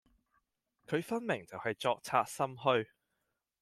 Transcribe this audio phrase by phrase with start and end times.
[0.87, 2.87] 佢分明就係作賊心虛